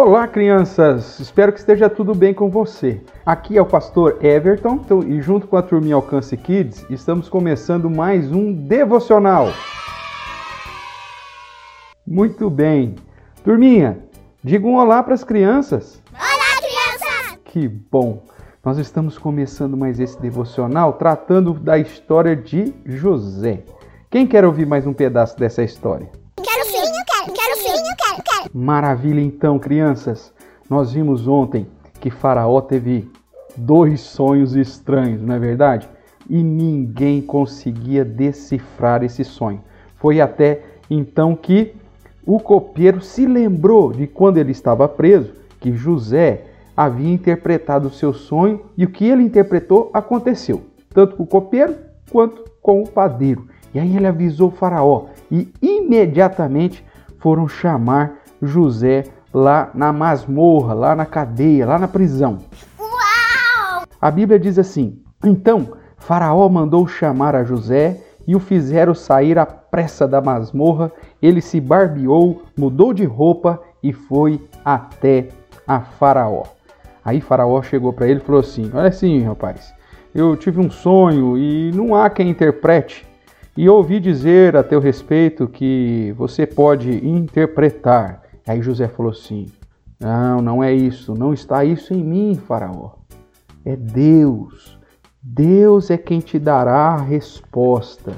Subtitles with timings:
[0.00, 1.18] Olá, crianças!
[1.18, 3.00] Espero que esteja tudo bem com você.
[3.26, 7.90] Aqui é o pastor Everton então, e, junto com a turminha Alcance Kids, estamos começando
[7.90, 9.48] mais um devocional.
[12.06, 12.94] Muito bem.
[13.42, 13.98] Turminha,
[14.42, 16.00] diga um olá para as crianças.
[16.12, 17.40] Olá, crianças!
[17.46, 18.22] Que bom!
[18.64, 23.64] Nós estamos começando mais esse devocional tratando da história de José.
[24.08, 26.08] Quem quer ouvir mais um pedaço dessa história?
[28.52, 30.32] Maravilha então, crianças.
[30.68, 31.66] Nós vimos ontem
[32.00, 33.10] que Faraó teve
[33.56, 35.88] dois sonhos estranhos, não é verdade?
[36.28, 39.60] E ninguém conseguia decifrar esse sonho.
[39.96, 41.74] Foi até então que
[42.24, 46.44] o copeiro se lembrou de quando ele estava preso, que José
[46.76, 51.74] havia interpretado o seu sonho e o que ele interpretou aconteceu, tanto com o copeiro
[52.10, 53.48] quanto com o padeiro.
[53.74, 56.84] E aí ele avisou o Faraó e imediatamente
[57.18, 62.38] foram chamar José lá na masmorra, lá na cadeia, lá na prisão.
[62.78, 63.82] Uau!
[64.00, 69.46] A Bíblia diz assim: Então Faraó mandou chamar a José e o fizeram sair à
[69.46, 70.92] pressa da masmorra.
[71.20, 75.28] Ele se barbeou, mudou de roupa e foi até
[75.66, 76.44] a Faraó.
[77.04, 79.72] Aí Faraó chegou para ele e falou assim: Olha assim, rapaz,
[80.14, 83.06] eu tive um sonho e não há quem interprete.
[83.56, 88.22] E ouvi dizer a teu respeito que você pode interpretar.
[88.48, 89.46] Aí José falou assim:
[90.00, 92.92] Não, não é isso, não está isso em mim, Faraó.
[93.64, 94.78] É Deus.
[95.22, 98.14] Deus é quem te dará a resposta.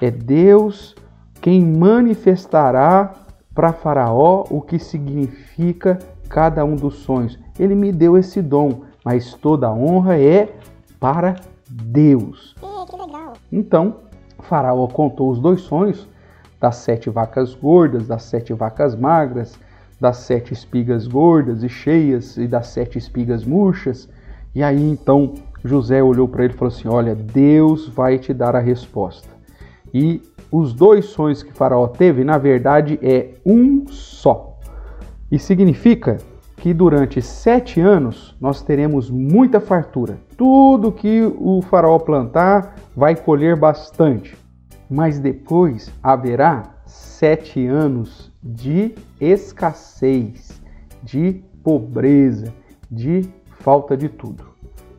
[0.00, 0.94] É Deus
[1.42, 3.12] quem manifestará
[3.54, 7.38] para Faraó o que significa cada um dos sonhos.
[7.58, 10.56] Ele me deu esse dom, mas toda a honra é
[10.98, 11.36] para
[11.68, 12.54] Deus.
[13.52, 13.96] Então,
[14.40, 16.08] Faraó contou os dois sonhos
[16.58, 19.58] das sete vacas gordas, das sete vacas magras,
[20.00, 24.08] das sete espigas gordas e cheias e das sete espigas murchas.
[24.54, 28.54] E aí então José olhou para ele e falou assim: Olha, Deus vai te dar
[28.54, 29.28] a resposta.
[29.92, 30.20] E
[30.50, 34.58] os dois sonhos que Faraó teve, na verdade, é um só.
[35.30, 36.18] E significa
[36.56, 40.18] que durante sete anos nós teremos muita fartura.
[40.36, 44.36] Tudo que o faraó plantar vai colher bastante.
[44.88, 50.62] Mas depois haverá sete anos de escassez,
[51.02, 52.52] de pobreza,
[52.90, 53.28] de
[53.60, 54.44] falta de tudo.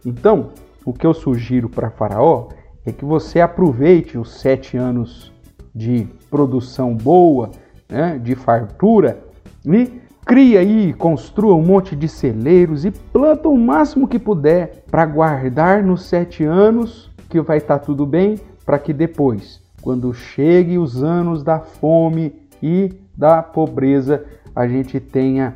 [0.06, 0.50] Então,
[0.86, 2.50] o que eu sugiro para Faraó
[2.86, 5.34] é que você aproveite os sete anos
[5.74, 7.52] de produção boa,
[7.90, 9.24] né, de fartura,
[9.66, 15.06] e cria aí, construa um monte de celeiros e planta o máximo que puder para
[15.06, 20.78] guardar nos sete anos que vai estar tá tudo bem, para que depois, quando chegue
[20.78, 25.56] os anos da fome e da pobreza, a gente tenha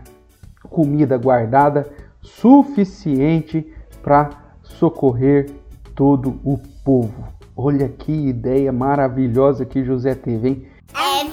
[0.70, 3.70] comida guardada suficiente
[4.02, 4.30] para
[4.64, 5.52] socorrer
[5.94, 7.28] todo o povo.
[7.58, 10.66] Olha que ideia maravilhosa que José teve, hein?
[10.96, 11.26] É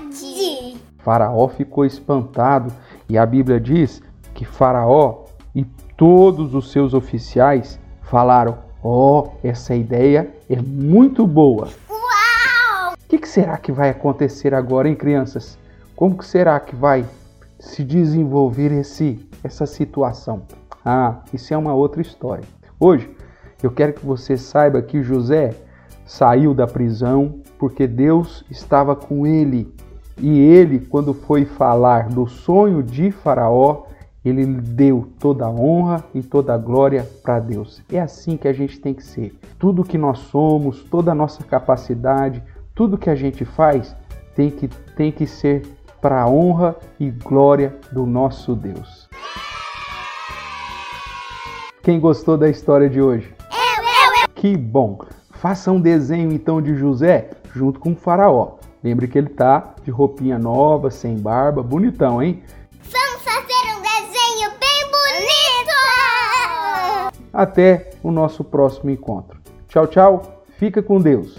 [0.00, 0.78] verdade!
[0.98, 2.72] Faraó ficou espantado
[3.08, 4.02] e a Bíblia diz
[4.34, 5.64] que Faraó e
[5.96, 11.68] todos os seus oficiais falaram: oh, essa ideia é muito boa.
[11.90, 12.92] Uau!
[12.92, 15.58] O que, que será que vai acontecer agora, hein, crianças?
[15.96, 17.04] Como que será que vai
[17.58, 20.42] se desenvolver esse, essa situação?
[20.84, 22.44] Ah, isso é uma outra história.
[22.78, 23.10] Hoje
[23.62, 25.54] eu quero que você saiba que José
[26.04, 29.74] saiu da prisão porque Deus estava com ele.
[30.18, 33.86] E ele, quando foi falar do sonho de Faraó,
[34.28, 37.82] ele deu toda a honra e toda a glória para Deus.
[37.92, 39.38] É assim que a gente tem que ser.
[39.58, 42.42] Tudo que nós somos, toda a nossa capacidade,
[42.74, 43.94] tudo que a gente faz
[44.34, 45.62] tem que, tem que ser
[46.00, 49.08] para a honra e glória do nosso Deus.
[51.82, 53.32] Quem gostou da história de hoje?
[53.50, 54.28] Eu, eu, eu!
[54.34, 54.98] Que bom!
[55.30, 58.56] Faça um desenho então de José junto com o Faraó.
[58.82, 62.42] Lembre que ele tá de roupinha nova, sem barba, bonitão, hein?
[63.26, 65.76] Fazer um desenho bem bonito!
[67.32, 69.40] Até o nosso próximo encontro.
[69.68, 70.44] Tchau, tchau.
[70.56, 71.36] Fica com Deus.